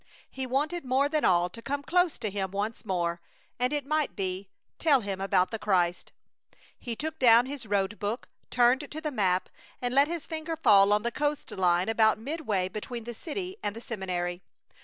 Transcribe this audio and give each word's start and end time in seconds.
He 0.31 0.47
wanted 0.47 0.83
more 0.83 1.07
than 1.07 1.23
all 1.23 1.47
to 1.51 1.61
come 1.61 1.83
close 1.83 2.17
to 2.17 2.31
him 2.31 2.49
once 2.49 2.83
more, 2.83 3.21
and, 3.59 3.71
it 3.71 3.85
might 3.85 4.15
be, 4.15 4.49
tell 4.79 5.01
him 5.01 5.21
about 5.21 5.51
the 5.51 5.59
Christ. 5.59 6.11
He 6.79 6.95
took 6.95 7.19
down 7.19 7.45
his 7.45 7.67
road 7.67 7.99
book, 7.99 8.27
turned 8.49 8.89
to 8.89 8.99
the 8.99 9.11
map, 9.11 9.47
and 9.79 9.93
let 9.93 10.07
his 10.07 10.25
finger 10.25 10.55
fall 10.57 10.91
on 10.91 11.03
the 11.03 11.11
coast 11.11 11.51
line 11.51 11.87
about 11.87 12.17
midway 12.17 12.67
between 12.67 13.03
the 13.03 13.13
city 13.13 13.57
and 13.61 13.75
the 13.75 13.79
seminary. 13.81 14.41